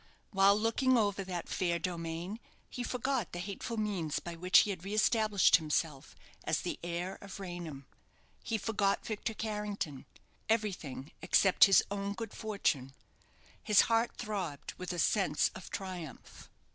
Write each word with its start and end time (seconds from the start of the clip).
While 0.31 0.59
looking 0.59 0.97
over 0.97 1.23
that 1.23 1.47
fair 1.47 1.77
domain, 1.77 2.39
he 2.71 2.81
forgot 2.81 3.33
the 3.33 3.37
hateful 3.37 3.77
means 3.77 4.17
by 4.19 4.35
which 4.35 4.61
he 4.61 4.71
had 4.71 4.83
re 4.83 4.95
established 4.95 5.57
himself 5.57 6.15
as 6.43 6.61
the 6.61 6.79
heir 6.83 7.19
of 7.21 7.39
Raynham. 7.39 7.85
He 8.43 8.57
forgot 8.57 9.05
Victor 9.05 9.35
Carrington 9.35 10.07
everything 10.49 11.11
except 11.21 11.65
his 11.65 11.83
own 11.91 12.13
good 12.13 12.33
fortune. 12.33 12.93
His 13.61 13.81
heart 13.81 14.17
throbbed 14.17 14.73
with 14.73 14.91
a 14.91 14.97
sense 14.97 15.49
of 15.53 15.69
triumph. 15.69 16.49